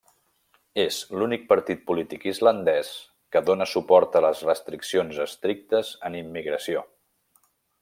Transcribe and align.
És 0.83 0.95
l'únic 1.23 1.43
partit 1.51 1.83
polític 1.91 2.25
islandès 2.31 2.89
que 3.35 3.43
dóna 3.51 3.69
suport 3.75 4.19
a 4.21 4.25
les 4.27 4.43
restriccions 4.49 5.21
estrictes 5.29 5.93
en 6.11 6.19
immigració. 6.25 6.85